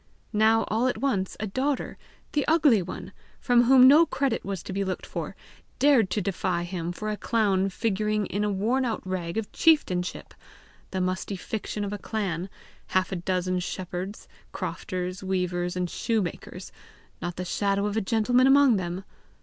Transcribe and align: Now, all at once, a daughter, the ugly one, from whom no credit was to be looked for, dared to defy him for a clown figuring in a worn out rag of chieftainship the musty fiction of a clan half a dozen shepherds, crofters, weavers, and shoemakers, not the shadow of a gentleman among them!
Now, 0.33 0.63
all 0.67 0.87
at 0.87 0.97
once, 0.97 1.37
a 1.39 1.45
daughter, 1.45 1.95
the 2.31 2.43
ugly 2.47 2.81
one, 2.81 3.11
from 3.39 3.65
whom 3.65 3.87
no 3.87 4.07
credit 4.07 4.43
was 4.43 4.63
to 4.63 4.73
be 4.73 4.83
looked 4.83 5.05
for, 5.05 5.35
dared 5.77 6.09
to 6.09 6.23
defy 6.23 6.63
him 6.63 6.91
for 6.91 7.11
a 7.11 7.15
clown 7.15 7.69
figuring 7.69 8.25
in 8.25 8.43
a 8.43 8.49
worn 8.49 8.83
out 8.83 9.05
rag 9.05 9.37
of 9.37 9.51
chieftainship 9.51 10.33
the 10.89 11.01
musty 11.01 11.35
fiction 11.35 11.83
of 11.83 11.93
a 11.93 11.99
clan 11.99 12.49
half 12.87 13.11
a 13.11 13.15
dozen 13.15 13.59
shepherds, 13.59 14.27
crofters, 14.51 15.21
weavers, 15.21 15.75
and 15.75 15.87
shoemakers, 15.87 16.71
not 17.21 17.35
the 17.35 17.45
shadow 17.45 17.85
of 17.85 17.95
a 17.95 18.01
gentleman 18.01 18.47
among 18.47 18.77
them! 18.77 19.03